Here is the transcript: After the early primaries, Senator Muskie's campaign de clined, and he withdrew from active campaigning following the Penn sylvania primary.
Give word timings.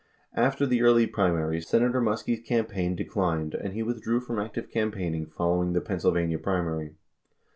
After 0.33 0.65
the 0.65 0.81
early 0.81 1.05
primaries, 1.05 1.67
Senator 1.67 2.01
Muskie's 2.01 2.41
campaign 2.41 2.95
de 2.95 3.05
clined, 3.05 3.53
and 3.53 3.75
he 3.75 3.83
withdrew 3.83 4.19
from 4.21 4.39
active 4.39 4.71
campaigning 4.71 5.27
following 5.27 5.73
the 5.73 5.81
Penn 5.81 5.99
sylvania 5.99 6.39
primary. 6.39 6.95